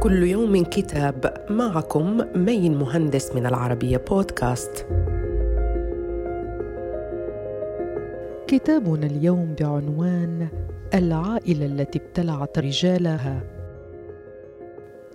كل 0.00 0.22
يوم 0.22 0.64
كتاب 0.64 1.46
معكم 1.50 2.24
مين 2.34 2.78
مهندس 2.78 3.34
من 3.34 3.46
العربية 3.46 3.96
بودكاست. 3.96 4.86
كتابنا 8.46 9.06
اليوم 9.06 9.54
بعنوان 9.60 10.48
العائلة 10.94 11.66
التي 11.66 11.98
ابتلعت 11.98 12.58
رجالها 12.58 13.40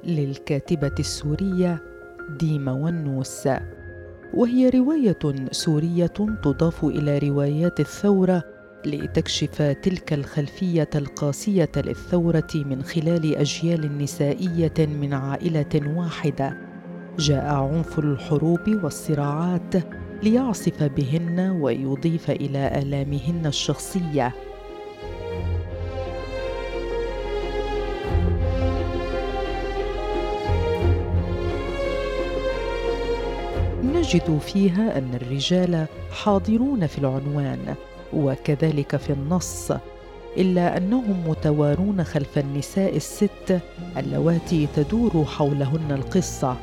للكاتبة 0.03 0.95
السورية 0.99 1.81
ديما 2.39 2.71
ونوس 2.71 3.49
وهي 4.33 4.69
رواية 4.69 5.47
سورية 5.51 6.07
تضاف 6.43 6.83
إلى 6.83 7.17
روايات 7.17 7.79
الثورة 7.79 8.54
لتكشف 8.87 9.61
تلك 9.61 10.13
الخلفية 10.13 10.89
القاسية 10.95 11.71
للثورة 11.75 12.47
من 12.55 12.83
خلال 12.83 13.35
أجيال 13.35 13.97
نسائية 13.97 14.73
من 14.79 15.13
عائلة 15.13 15.97
واحدة. 15.97 16.57
جاء 17.19 17.45
عنف 17.45 17.99
الحروب 17.99 18.83
والصراعات 18.83 19.75
ليعصف 20.23 20.83
بهن 20.83 21.39
ويضيف 21.61 22.31
إلى 22.31 22.81
آلامهن 22.81 23.45
الشخصية. 23.45 24.35
نجد 33.83 34.37
فيها 34.37 34.97
أن 34.97 35.13
الرجال 35.13 35.85
حاضرون 36.11 36.87
في 36.87 36.97
العنوان. 36.97 37.75
وكذلك 38.15 38.95
في 38.95 39.13
النص 39.13 39.71
إلا 40.37 40.77
أنهم 40.77 41.23
متوارون 41.27 42.03
خلف 42.03 42.37
النساء 42.37 42.95
الست 42.95 43.59
اللواتي 43.97 44.67
تدور 44.75 45.25
حولهن 45.25 45.91
القصة. 45.91 46.55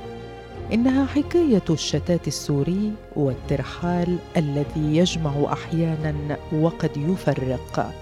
إنها 0.72 1.06
حكاية 1.06 1.62
الشتات 1.70 2.28
السوري 2.28 2.92
والترحال 3.16 4.16
الذي 4.36 4.96
يجمع 4.96 5.52
أحيانا 5.52 6.36
وقد 6.52 6.90
يفرق. 6.96 7.92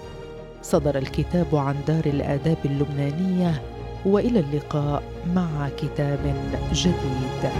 صدر 0.61 0.97
الكتاب 0.97 1.55
عن 1.55 1.75
دار 1.87 2.05
الآداب 2.05 2.57
اللبنانية 2.65 3.61
وإلى 4.05 4.39
اللقاء 4.39 5.03
مع 5.35 5.69
كتاب 5.77 6.35
جديد. 6.73 7.51